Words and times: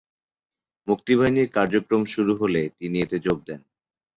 মুক্তিবাহিনীর 0.87 1.47
কার্যক্রম 1.51 2.01
শুরু 2.05 2.33
হলে 2.35 2.61
তিনি 2.79 2.97
এতে 2.99 3.17
যোগ 3.19 3.37
দেন। 3.47 3.61